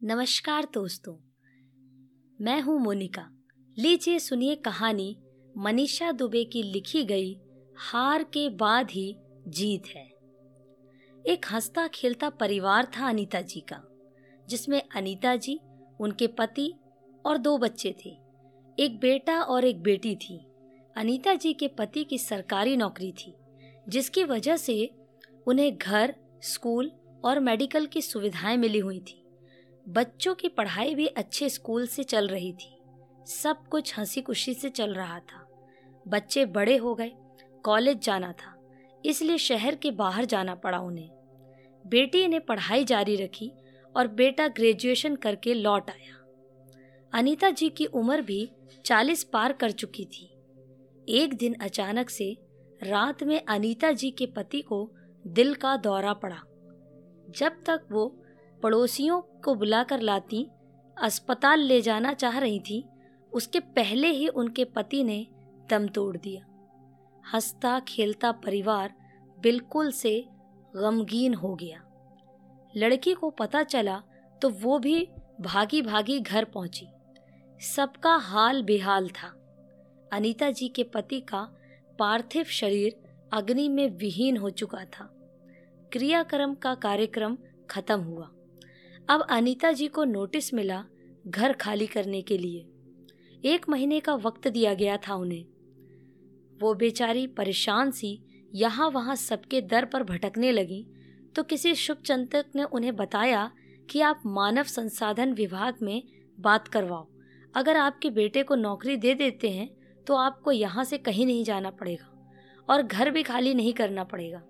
[0.00, 1.14] नमस्कार दोस्तों,
[2.38, 3.22] मैं हूँ मोनिका।
[3.76, 5.16] लीजिए सुनिए कहानी
[5.54, 7.32] मनीषा दुबे की लिखी गई
[7.78, 9.16] हार के बाद ही
[9.48, 10.04] जीत है।
[11.24, 13.80] एक हंसता खेलता परिवार था अनीता जी का,
[14.48, 15.58] जिसमें अनीता जी,
[16.00, 16.72] उनके पति
[17.26, 18.16] और दो बच्चे थे।
[18.78, 20.38] एक बेटा और एक बेटी थी।
[20.96, 23.34] अनीता जी के पति की सरकारी नौकरी थी,
[23.88, 24.90] जिसकी वजह से
[25.46, 26.92] उन्हें घर, स्कूल
[27.24, 29.22] और मेडिकल की सुविधाएँ मिली हुई थी।
[29.86, 32.78] बच्चों की पढ़ाई भी अच्छे स्कूल से चल रही थी।
[33.26, 35.46] सब कुछ हँसी खुशी से चल रहा था।
[36.08, 37.12] बच्चे बड़े हो गए,
[37.64, 38.54] कॉलेज जाना था,
[39.04, 41.10] इसलिए शहर के बाहर जाना पड़ा उन्हें।
[41.84, 43.50] बेटी ने पढ़ाई जारी रखी
[43.96, 46.14] और बेटा ग्रेजुएशन करके लौट आया।
[47.12, 48.48] अनीता जी की उम्र भी
[48.84, 50.30] चालीस पार कर चुकी थी।
[51.08, 52.36] एक दिन अचानक से
[52.82, 54.90] रात में अनीता जी के पति को
[55.26, 56.42] दिल का दौरा पड़ा।
[57.30, 58.06] जब तक वो
[58.66, 60.46] पड़ोसियों को बुलाकर लाती,
[60.96, 62.84] अस्पताल ले जाना चाह रही थी,
[63.32, 65.26] उसके पहले ही उनके पति ने
[65.70, 66.46] दम तोड़ दिया।
[67.34, 68.94] हंसता खेलता परिवार
[69.38, 70.24] बिल्कुल से
[70.76, 71.82] गमगीन हो गया।
[72.76, 74.02] लड़की को पता चला
[74.42, 75.08] तो वो भी
[75.40, 76.88] भागी भागी घर पहुँची।
[77.60, 79.28] सबका हाल बेहाल था।
[80.12, 81.48] अनीता जी के पति का
[81.98, 83.00] पार्थिव शरीर
[83.32, 85.12] अग्नि में विहीन हो चुका था।
[85.92, 87.38] क्रियाक्रम का कार्यक्रम
[87.70, 88.30] खत्म हुआ।
[89.08, 90.82] अब अनीता जी को नोटिस मिला
[91.26, 92.66] घर खाली करने के लिए।
[93.44, 95.44] एक महीने का वक्त दिया गया था उन्हें।
[96.60, 98.18] वो बेचारी परेशान सी
[98.54, 100.86] यहाँ वहाँ सबके दर पर भटकने लगी
[101.36, 103.50] तो किसी शुभ चिंतक ने उन्हें बताया
[103.88, 106.02] कि आप मानव संसाधन विभाग में
[106.38, 107.06] बात करवाओ।
[107.54, 109.68] अगर आपके बेटे को नौकरी दे देते हैं
[110.06, 112.12] तो आपको यहाँ से कहीं नहीं जाना पड़ेगा
[112.68, 114.42] और घर भी खाली नहीं करना पड़ेगा।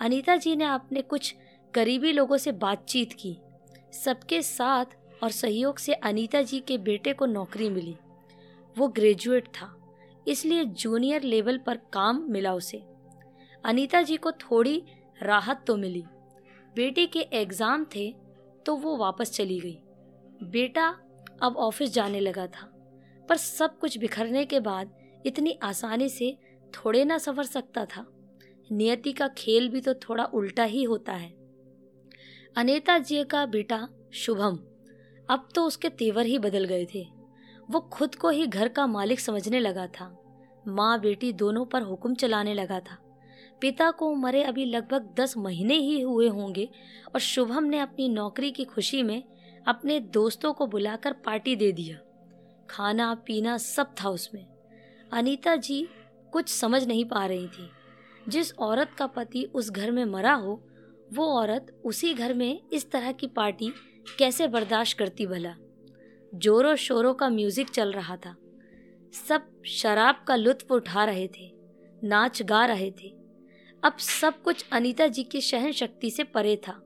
[0.00, 1.34] अनीता जी ने अपने कुछ
[1.74, 3.36] करीबी लोगों से बातचीत की।
[3.94, 7.96] सबके साथ और सहयोग से अनीता जी के बेटे को नौकरी मिली।
[8.76, 9.74] वो ग्रेजुएट था,
[10.26, 12.82] इसलिए जूनियर लेवल पर काम मिला उसे।
[13.64, 14.82] अनीता जी को थोड़ी
[15.20, 16.04] राहत तो मिली।
[16.76, 18.12] बेटे के एग्ज़ाम थे
[18.66, 19.78] तो वो वापस चली गई।
[20.42, 20.86] बेटा
[21.42, 22.66] अब ऑफ़िस जाने लगा था,
[23.28, 24.94] पर सब कुछ बिखरने के बाद
[25.26, 26.36] इतनी आसानी से
[26.72, 28.04] थोड़े ना सवर सकता था।
[28.70, 31.32] नियति का खेल भी तो थोड़ा उल्टा ही होता है।
[32.56, 34.58] अनेता जी का बेटा शुभम,
[35.30, 37.06] अब तो उसके तेवर ही बदल गए थे।
[37.70, 40.22] वो खुद को ही घर का मालिक समझने लगा था।
[40.68, 42.98] माँ बेटी दोनों पर हुक्म चलाने लगा था।
[43.60, 46.68] पिता को मरे अभी लगभग दस महीने ही हुए होंगे
[47.14, 49.22] और शुभम ने अपनी नौकरी की खुशी में
[49.66, 51.98] अपने दोस्तों को बुलाकर पार्टी दे दिया।
[52.70, 54.46] खाना, पीना सब था उसमें।
[55.12, 55.88] अनीता जी
[56.32, 57.70] कुछ समझ नहीं पा रही थी।
[58.28, 60.62] जिस औरत का पति उस घर में मरा हो
[61.14, 63.72] वो औरत उसी घर में इस तरह की पार्टी
[64.18, 65.54] कैसे बर्दाश्त करती भला?
[66.32, 68.34] जोरों शोरों का म्यूज़िक चल रहा था।
[69.28, 71.50] सब शराब का लुत्फ उठा रहे थे,
[72.04, 73.12] नाच गा रहे थे।
[73.82, 76.80] अब सब कुछ अनीता जी की सहन शक्ति से परे था।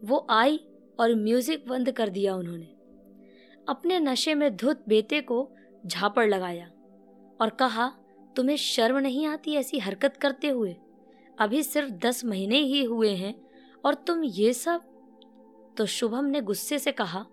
[0.00, 0.60] वो आई
[1.00, 2.74] और म्यूज़िक बंद कर दिया उन्होंने।
[3.68, 5.48] अपने नशे में धुत बेटे को
[5.86, 6.66] झापड़ लगाया
[7.40, 7.88] और कहा,
[8.36, 10.76] तुम्हें शर्म नहीं आती ऐसी हरकत करते हुए?
[11.38, 13.34] अभी सिर्फ़ दस महीने ही हुए हैं,
[13.84, 14.82] और तुम ये सब?
[15.76, 17.26] तो शुभम ने गुस्से से कहा,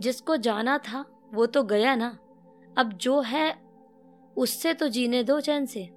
[0.00, 2.18] जिसको जाना था, वो तो गया ना।
[2.78, 3.56] अब जो है,
[4.36, 5.88] उससे तो जीने दो चैन से।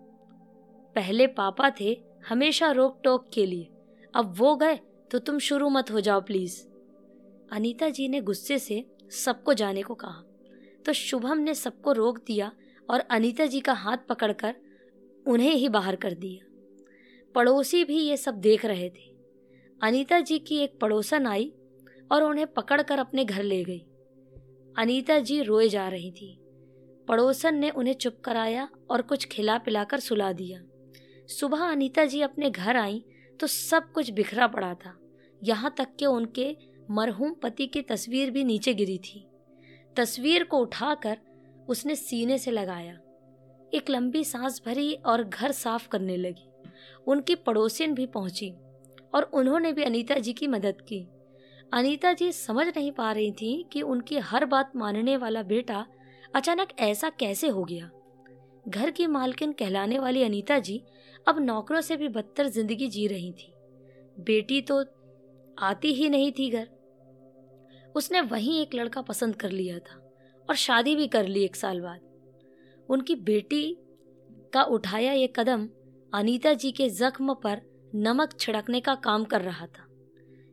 [0.96, 3.69] पहले पापा थे, हमेशा रोक टोक के लिए।
[4.16, 4.80] अब वो गए
[5.12, 6.62] तो तुम शुरू मत हो जाओ, प्लीज़।
[7.52, 10.24] अनीता जी ने गुस्से से सबको जाने को कहा।
[10.86, 12.52] तो शुभम ने सबको रोक दिया,
[12.90, 14.56] और अनीता जी का हाथ पकड़कर
[15.28, 16.45] उन्हें ही बाहर कर दिया।
[17.35, 19.11] पड़ोसी भी ये सब देख रहे थे।
[19.81, 21.51] अनीता जी की एक पड़ोसन आई
[22.11, 23.79] और उन्हें पकड़कर अपने घर ले गई।
[24.78, 26.38] अनीता जी रोए जा रही थी।
[27.07, 30.62] पड़ोसन ने उन्हें चुप कराया और कुछ खिला पिलाकर सुला दिया।
[31.29, 33.03] सुबह अनीता जी अपने घर आई
[33.39, 34.97] तो सब कुछ बिखरा पड़ा था।
[35.44, 36.56] यहाँ तक कि उनके
[36.91, 39.25] मरहूम पति की तस्वीर भी नीचे गिरी थी।
[39.95, 41.18] तस्वीर को उठाकर
[41.69, 42.98] उसने सीने से लगाया।
[43.74, 46.50] एक लंबी सांस भरी और घर साफ़ करने लगी।
[47.08, 48.54] उनकी पड़ोसिन भी पहुँची
[49.16, 51.00] और उन्होंने भी अनीता जी की मदद की।
[51.74, 55.86] अनीता जी समझ नहीं पा रही थी कि उनकी हर बात मानने वाला बेटा
[56.36, 57.90] अचानक ऐसा कैसे हो गया।
[58.68, 60.81] घर की मालकिन कहलाने वाली अनीता जी
[61.28, 63.54] अब नौकरों से भी बदतर ज़िंदगी जी रही थी।
[64.20, 64.84] बेटी तो
[65.58, 66.68] आती ही नहीं थी घर।
[67.96, 70.00] उसने वहीं एक लड़का पसंद कर लिया था
[70.50, 72.00] और शादी भी कर ली एक साल बाद।
[72.89, 73.65] उनकी बेटी
[74.53, 75.68] का उठाया ये कदम
[76.13, 77.62] अनीता जी के जख्म पर
[77.95, 79.88] नमक छिड़कने का काम कर रहा था।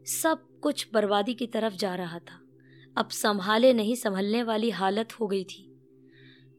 [0.06, 2.40] सब कुछ बर्बादी की तरफ़ जा रहा था।
[2.96, 5.66] अब संभाले नहीं संभलने वाली हालत हो गई थी।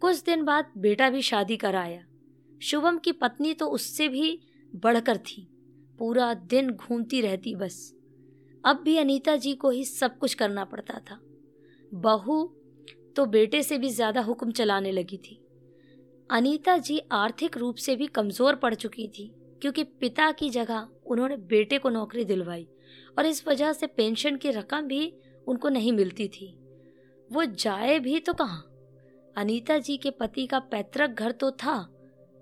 [0.01, 2.03] कुछ दिन बाद बेटा भी शादी कर आया।
[2.61, 4.39] शुभम की पत्नी तो उससे भी
[4.73, 5.47] बढ़कर थी।
[5.99, 7.93] पूरा दिन घूमती रहती बस।
[8.63, 11.19] अब भी अनीता जी को ही सब कुछ करना पड़ता था।
[11.91, 12.43] बहू
[13.15, 15.40] तो बेटे से भी ज़्यादा हुक्म चलाने लगी थी।
[16.31, 19.31] अनीता जी आर्थिक रूप से भी कमज़ोर पड़ चुकी थी,
[19.61, 22.67] क्योंकि पिता की जगह उन्होंने बेटे को नौकरी दिलवाई
[23.17, 25.13] और इस वजह से पेंशन की रकम भी
[25.47, 26.47] उनको नहीं मिलती थी।
[27.29, 28.63] वो जाए भी तो कहाँ?
[29.35, 31.77] अनीता जी के पति का पैतृक घर तो था,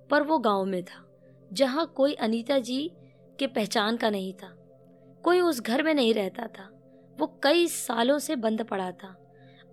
[0.10, 1.04] पर वो गाँव में था,
[1.52, 2.92] जहाँ कोई अनीता जी
[3.40, 4.54] के पहचान का नहीं था।
[5.24, 6.70] कोई उस घर में नहीं रहता था,
[7.18, 9.16] वो कई सालों से बंद पड़ा था।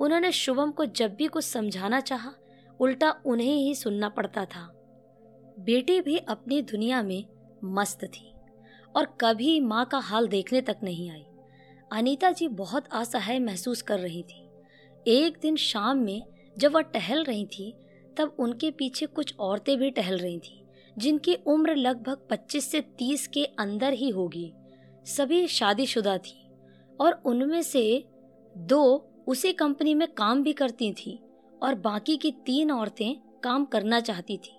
[0.01, 2.35] उन्होंने शुभम को जब भी कुछ समझाना चाहा
[2.81, 4.73] उल्टा उन्हें ही सुनना पड़ता था।
[5.59, 7.25] बेटी भी अपनी दुनिया में
[7.65, 8.33] मस्त थी
[8.97, 11.25] और कभी माँ का हाल देखने तक नहीं आई।
[11.93, 14.49] अनीता जी बहुत असहाय महसूस कर रही थी।
[15.07, 16.23] एक दिन शाम में
[16.59, 17.75] जब वह टहल रही थी,
[18.17, 20.65] तब उनके पीछे कुछ औरतें भी टहल रही थीं,
[20.99, 24.53] जिनकी उम्र लगभग 25 से 30 के अंदर ही होगी।
[25.05, 26.49] सभी शादीशुदा थी
[27.01, 28.05] और उनमें से
[28.57, 31.19] दो उसी कंपनी में काम भी करती थी।
[31.63, 34.57] और बाकी की तीन औरतें काम करना चाहती थी,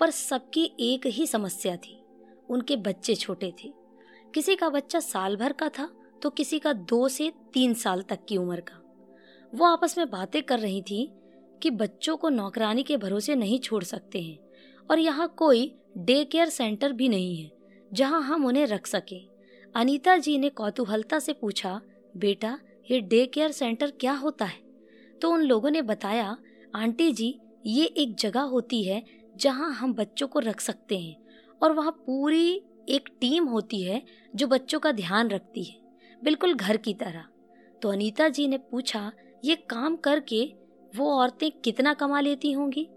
[0.00, 1.96] पर सबकी एक ही समस्या थी।
[2.48, 3.72] उनके बच्चे छोटे थे।
[4.34, 5.88] किसी का बच्चा साल भर का था
[6.22, 8.76] तो किसी का दो से तीन साल तक की उम्र का।
[9.52, 11.08] वो आपस में बातें कर रही थी
[11.62, 14.38] कि बच्चों को नौकरानी के भरोसे नहीं छोड़ सकते हैं,
[14.90, 17.50] और यहाँ कोई डे केयर सेंटर भी नहीं है,
[17.92, 19.18] जहाँ हम उन्हें रख सके।
[19.74, 21.80] अनीता जी ने कौतूहलता से पूछा,
[22.16, 22.58] बेटा,
[22.90, 24.58] ये डे केयर सेंटर क्या होता है?
[25.22, 26.36] तो उन लोगों ने बताया,
[26.74, 29.02] आंटी जी, ये एक जगह होती है
[29.36, 31.16] जहाँ हम बच्चों को रख सकते हैं
[31.62, 34.02] और वहाँ पूरी एक टीम होती है
[34.34, 35.76] जो बच्चों का ध्यान रखती है,
[36.22, 37.24] बिल्कुल घर की तरह।
[37.82, 39.10] तो अनीता जी ने पूछा,
[39.44, 40.44] ये काम करके
[40.92, 42.88] वो औरतें कितना कमा लेती होंगी?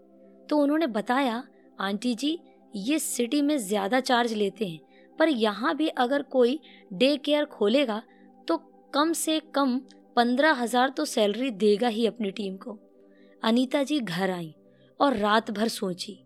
[0.49, 1.43] तो उन्होंने बताया,
[1.79, 2.39] आंटी जी,
[2.75, 4.79] ये सिटी में ज़्यादा चार्ज लेते हैं,
[5.19, 6.59] पर यहाँ भी अगर कोई
[6.93, 8.01] डे केयर खोलेगा
[8.47, 8.57] तो
[8.93, 9.79] कम से कम
[10.15, 12.77] पंद्रह हज़ार तो सैलरी देगा ही अपनी टीम को।
[13.43, 14.53] अनीता जी घर आई
[14.99, 16.19] और रात भर सोची।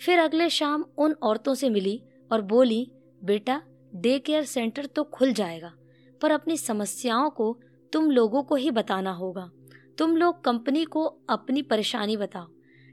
[0.00, 2.00] फिर अगले शाम उन औरतों से मिली
[2.30, 2.86] और बोली,
[3.22, 3.60] बेटा
[3.92, 5.72] डे केयर सेंटर तो खुल जाएगा,
[6.20, 7.56] पर अपनी समस्याओं को
[7.92, 9.50] तुम लोगों को ही बताना होगा।
[9.98, 12.46] तुम लोग कंपनी को अपनी परेशानी बताओ।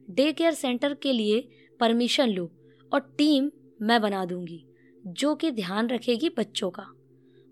[0.07, 1.47] डे केयर सेंटर के लिए
[1.80, 2.50] परमिशन लो
[2.92, 3.51] और टीम
[3.81, 4.63] मैं बना दूँगी,
[4.97, 6.86] जो कि ध्यान रखेगी बच्चों का।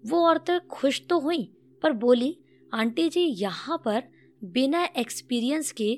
[0.03, 1.49] वो औरतें खुश तो हुई
[1.83, 2.37] पर बोली,
[2.71, 4.03] आंटी जी, यहाँ पर
[4.41, 5.97] बिना एक्सपीरियंस के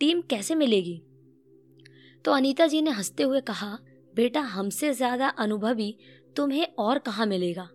[0.00, 1.00] टीम कैसे मिलेगी?
[2.24, 3.78] तो अनीता जी ने हँसते हुए कहा,
[4.14, 5.94] बेटा, हमसे ज़्यादा अनुभवी
[6.36, 7.68] तुम्हें और कहाँ मिलेगा?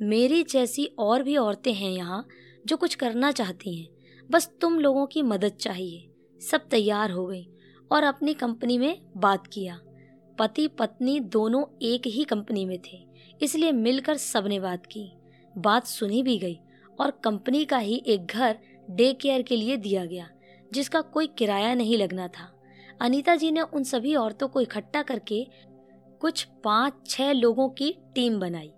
[0.00, 2.26] मेरी जैसी और भी औरतें हैं यहाँ
[2.66, 3.88] जो कुछ करना चाहती हैं।
[4.30, 6.08] बस तुम लोगों की मदद चाहिए।
[6.40, 7.46] सब तैयार हो गई
[7.90, 9.78] और अपनी कंपनी में बात किया।
[10.38, 12.98] पति पत्नी दोनों एक ही कंपनी में थे,
[13.40, 15.10] इसलिए मिलकर सबने बात की।
[15.54, 16.58] बात सुनी भी गई
[17.02, 18.58] और कंपनी का ही एक घर
[18.88, 20.28] डे केयर के लिए दिया गया,
[20.72, 22.48] जिसका कोई किराया नहीं लगना था।
[23.00, 25.46] अनीता जी ने उन सभी औरतों को इकट्ठा करके
[26.20, 28.70] कुछ पाँच छह लोगों की टीम बनाई,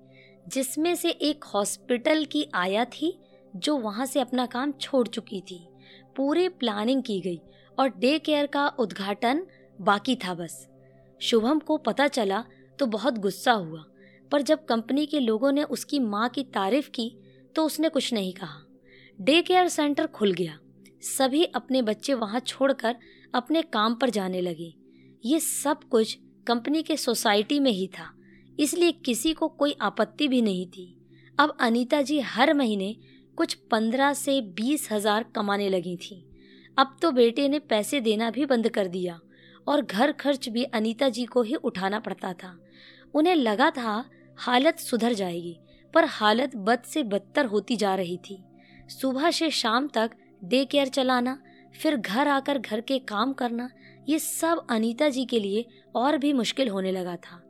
[0.49, 3.19] जिसमें से एक हॉस्पिटल की आया थी,
[3.57, 5.67] जो वहाँ से अपना काम छोड़ चुकी थी।
[6.17, 7.41] पूरी प्लानिंग की गई
[7.79, 9.47] और डे केयर का उद्घाटन
[9.81, 10.67] बाकी था बस।
[11.21, 12.45] शुभम को पता चला
[12.79, 13.85] तो बहुत गुस्सा हुआ,
[14.33, 17.11] पर जब कंपनी के लोगों ने उसकी माँ की तारीफ़ की
[17.57, 18.61] तो उसने कुछ नहीं कहा।
[19.19, 20.59] डे केयर सेंटर खुल गया।
[21.09, 22.97] सभी अपने बच्चे वहाँ छोड़कर
[23.35, 24.73] अपने काम पर जाने लगे।
[25.25, 28.11] ये सब कुछ कंपनी के सोसाइटी में ही था,
[28.59, 30.91] इसलिए किसी को कोई आपत्ति भी नहीं थी।
[31.39, 32.95] अब अनीता जी हर महीने
[33.39, 36.25] कुछ पंद्रह से बीस हज़ार कमाने लगी थी।
[36.77, 39.19] अब तो बेटे ने पैसे देना भी बंद कर दिया
[39.67, 42.57] और घर खर्च भी अनीता जी को ही उठाना पड़ता था।
[43.15, 44.05] उन्हें लगा था
[44.39, 45.57] हालत सुधर जाएगी।
[45.95, 48.43] पर हालत बद से बदतर होती जा रही थी।
[48.91, 50.11] सुबह से शाम तक
[50.45, 51.39] डे केयर चलाना,
[51.75, 53.69] फिर घर आकर घर के काम करना,
[54.09, 55.65] ये सब अनीता जी के लिए
[55.97, 57.41] और भी मुश्किल होने लगा था।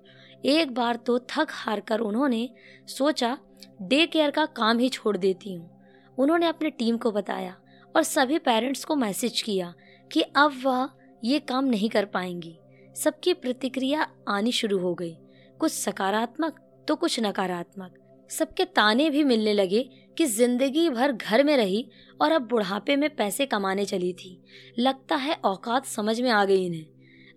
[0.44, 2.48] एक बार तो थक हार कर उन्होंने
[2.88, 3.36] सोचा
[3.82, 5.70] डे केयर का काम ही छोड़ देती हूँ।
[6.18, 7.56] उन्होंने अपने टीम को बताया
[7.94, 9.72] और सभी पेरेंट्स को मैसेज किया
[10.10, 10.88] कि अब वह
[11.24, 12.56] ये काम नहीं कर पाएँगी।
[12.96, 15.16] सबकी प्रतिक्रिया आनी शुरू हो गई।
[15.60, 17.94] कुछ सकारात्मक तो कुछ नकारात्मक।
[18.30, 19.82] सबके ताने भी मिलने लगे
[20.18, 21.86] कि ज़िंदगी भर घर में रही
[22.20, 24.38] और अब बुढ़ापे में पैसे कमाने चली थी।
[24.78, 26.86] लगता है औकात समझ में आ गई इन्हें।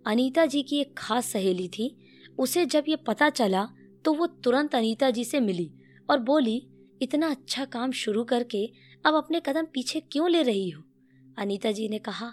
[0.06, 1.96] अनीता जी की एक खास सहेली थी।
[2.40, 3.68] उसे जब ये पता चला
[4.06, 5.72] तो वो तुरंत अनीता जी से मिली
[6.10, 6.68] और बोली,
[7.02, 8.66] इतना अच्छा काम शुरू करके
[9.06, 10.84] अब अपने कदम पीछे क्यों ले रही हो?
[11.38, 12.32] अनीता जी ने कहा,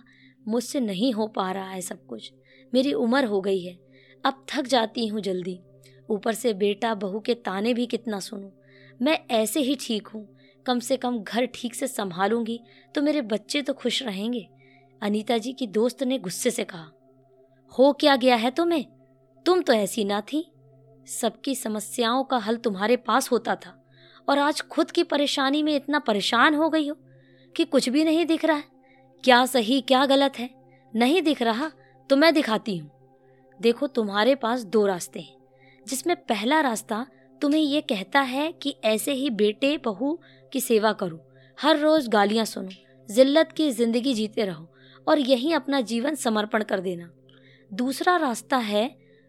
[0.49, 2.33] मुझसे नहीं हो पा रहा है सब कुछ।
[2.73, 3.79] मेरी उम्र हो गई है।
[4.25, 5.59] अब थक जाती हूँ जल्दी।
[6.09, 8.51] ऊपर से बेटा, बहू के ताने भी कितना सुनूं।
[9.01, 10.27] मैं ऐसे ही ठीक हूँ।
[10.67, 12.61] कम से कम घर ठीक से संभालूँगी
[12.95, 14.47] तो मेरे बच्चे तो खुश रहेंगे।
[15.03, 16.91] अनीता जी की दोस्त ने गुस्से से कहा,
[17.73, 18.85] हो क्या गया है तुम्हें?
[19.47, 20.47] तुम तो ऐसी ना थी।
[21.11, 23.81] सबकी समस्याओं का हल तुम्हारे पास होता था
[24.29, 26.97] और आज खुद की परेशानी में इतना परेशान हो गई हो
[27.55, 28.65] कि कुछ भी नहीं दिख रहा है।
[29.25, 30.51] क्या सही, क्या गलत है?
[30.93, 31.71] नहीं दिख रहा
[32.11, 32.91] तो मैं दिखाती हूँ।
[33.61, 35.37] देखो तुम्हारे पास दो रास्ते हैं।
[35.87, 37.07] जिसमें पहला रास्ता
[37.41, 40.19] तुम्हें ये कहता है कि ऐसे ही बेटे, बहू
[40.53, 41.21] की सेवा करो।
[41.59, 42.71] हर रोज गालियाँ सुनो,
[43.09, 44.69] जिल्लत की ज़िंदगी जीते रहो
[45.07, 47.11] और यहीं अपना जीवन समर्पण कर देना।
[47.71, 48.85] दूसरा रास्ता है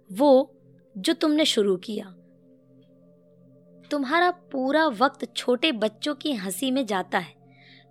[0.10, 0.52] वो
[0.96, 2.06] जो तुमने शुरू किया।
[3.92, 7.34] तुम्हारा पूरा वक्त छोटे बच्चों की हँसी में जाता है।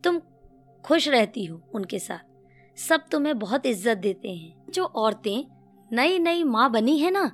[0.05, 0.21] तुम
[0.85, 5.45] खुश रहती हो उनके साथ। सब तुम्हें बहुत इज़्ज़त देते हैं। जो औरतें
[5.91, 7.31] नई नई माँ बनी है ना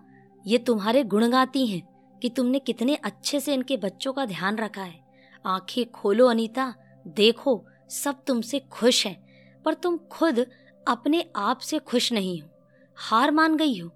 [0.46, 1.82] ये तुम्हारे गुण गाती हैं
[2.22, 5.00] कि तुमने कितने अच्छे से इनके बच्चों का ध्यान रखा है।
[5.46, 6.74] आँखें खोलो अनीता,
[7.06, 9.16] देखो, सब तुमसे खुश हैं,
[9.64, 10.46] पर तुम खुद
[10.88, 12.48] अपने आप से खुश नहीं हो,
[12.96, 13.90] हार मान गई हो।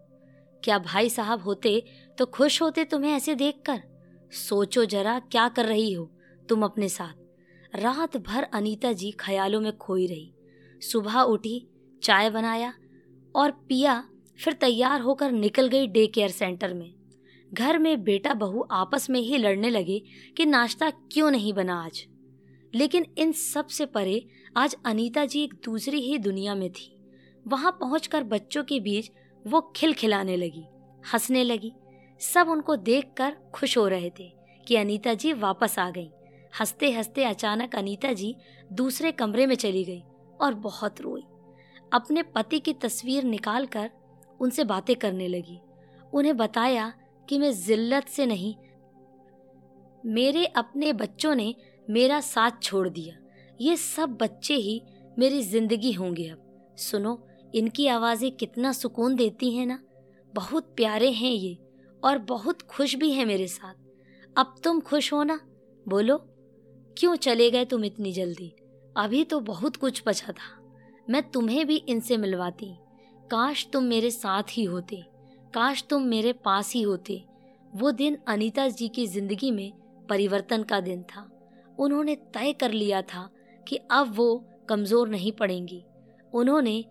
[0.63, 1.83] क्या भाई साहब होते
[2.19, 3.83] तो खुश होते तुम्हें ऐसे देखकर?
[4.33, 6.11] सोचो जरा क्या कर रही हो
[6.49, 10.33] तुम अपने साथ। रात भर अनीता जी ख्यालों में खोई रही।
[10.83, 11.69] सुबह उठी,
[12.03, 12.73] चाय बनाया
[13.35, 14.03] और पिया
[14.39, 16.95] फिर तैयार होकर निकल गई डे केयर सेंटर में।
[17.53, 20.03] घर में बेटा बहू आपस में ही लड़ने लगे
[20.37, 22.07] कि नाश्ता क्यों नहीं बना आज।
[22.75, 24.27] लेकिन इन सबसे परे
[24.57, 26.97] आज अनीता जी एक दूसरी ही दुनिया में थी।
[27.47, 29.11] वहाँ पहुंचकर बच्चों के बीच
[29.47, 30.65] वो खिलखिलाने लगी,
[31.13, 31.73] हंसने लगी।
[32.21, 34.33] सब उनको देखकर खुश हो रहे थे
[34.69, 36.11] कि अनीता जी वापस आ गई।
[36.61, 38.37] हँसते हँसते अचानक अनीता जी
[38.73, 40.03] दूसरे कमरे में चली गई
[40.41, 41.23] और बहुत रोई।
[41.93, 43.91] अपने पति की तस्वीर निकालकर
[44.41, 45.61] उनसे बातें करने लगी।
[46.13, 46.93] उन्हें बताया
[47.29, 48.55] कि मैं जिल्लत से नहीं,
[50.07, 51.55] मेरे अपने बच्चों ने
[51.91, 53.17] मेरा साथ छोड़ दिया।
[53.61, 54.83] ये सब बच्चे ही
[55.19, 59.79] मेरी ज़िंदगी होंगे अब। सुनो, इनकी आवाज़ें कितना सुकून देती हैं ना?
[60.35, 61.59] बहुत प्यारे हैं ये,
[62.05, 63.75] और बहुत खुश भी हैं मेरे साथ।
[64.37, 65.41] अब तुम खुश हो ना?
[65.89, 66.17] बोलो,
[66.99, 68.53] क्यों चले गए तुम इतनी जल्दी?
[68.97, 70.61] अभी तो बहुत कुछ बचा था।
[71.11, 72.75] मैं तुम्हें भी इनसे मिलवाती।
[73.31, 74.97] काश तुम मेरे साथ ही होते,
[75.55, 77.23] काश तुम मेरे पास ही होते।
[77.73, 79.73] वो दिन अनीता जी की ज़िंदगी में
[80.09, 81.29] परिवर्तन का दिन था।
[81.79, 83.29] उन्होंने तय कर लिया था
[83.67, 85.83] कि अब वो कमज़ोर नहीं पड़ेंगी।
[86.33, 86.85] उन्होंने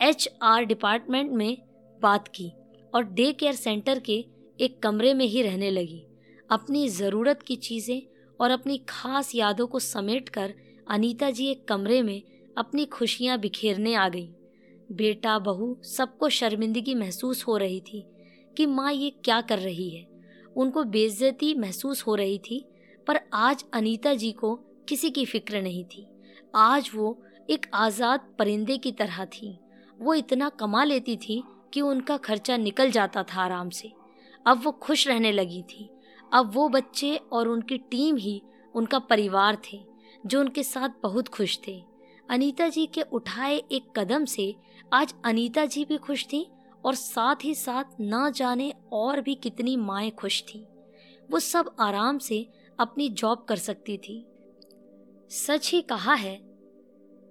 [0.00, 1.56] एच आर डिपार्टमेंट में
[2.00, 2.50] बात की
[2.92, 4.24] और डे केयर सेंटर के
[4.58, 6.02] एक कमरे में ही रहने लगी।
[6.50, 8.02] अपनी ज़रूरत की चीज़ें
[8.40, 10.54] और अपनी खास यादों को समेट कर
[10.86, 12.22] अनीता जी एक कमरे में
[12.56, 14.28] अपनी खुशियाँ बिखेरने आ गई।
[14.92, 18.04] बेटा, बहू, सबको शर्मिंदगी महसूस हो रही थी
[18.56, 20.06] कि माँ ये क्या कर रही है।
[20.56, 22.64] उनको बेइज्जती महसूस हो रही थी,
[23.06, 24.54] पर आज अनीता जी को
[24.88, 26.06] किसी की फ़िक्र नहीं थी।
[26.54, 27.18] आज वो
[27.50, 29.58] एक आज़ाद परिंदे की तरह थी।
[29.98, 31.42] वो इतना कमा लेती थी
[31.74, 33.92] कि उनका खर्चा निकल जाता था आराम से।
[34.46, 35.88] अब वो खुश रहने लगी थी।
[36.32, 38.40] अब वो बच्चे और उनकी टीम ही
[38.74, 39.80] उनका परिवार थे,
[40.26, 41.82] जो उनके साथ बहुत खुश थे।
[42.30, 44.54] अनीता जी के उठाए एक कदम से
[44.92, 46.46] आज अनीता जी भी खुश थी
[46.84, 50.66] और साथ ही साथ ना जाने और भी कितनी माएँ खुश थी।
[51.30, 54.26] वो सब आराम से अपनी जॉब कर सकती थी।
[55.30, 56.34] सच ही कहा है,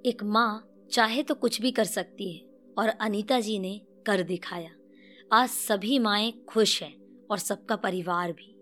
[0.05, 2.45] एक माँ चाहे तो कुछ भी कर सकती है
[2.77, 4.71] और अनीता जी ने कर दिखाया।
[5.33, 6.95] आज सभी माएँ खुश हैं
[7.31, 8.55] और सबका परिवार भी।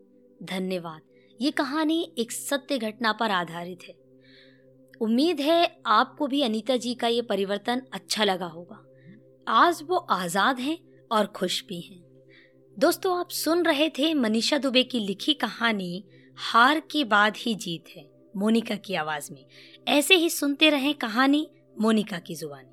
[0.43, 1.01] धन्यवाद।
[1.41, 4.02] ये कहानी एक सत्य घटना पर आधारित है।
[5.01, 8.83] उम्मीद है आपको भी अनीता जी का ये परिवर्तन अच्छा लगा होगा।
[9.47, 10.77] आज वो आज़ाद हैं
[11.11, 12.03] और खुश भी हैं।
[12.77, 16.03] दोस्तों, आप सुन रहे थे मनीषा दुबे की लिखी कहानी,
[16.37, 19.45] हार के बाद ही जीत है, मोनिका की आवाज़ में।
[19.87, 21.47] ऐसे ही सुनते रहें कहानी,
[21.81, 22.72] मोनिका की जुबानी।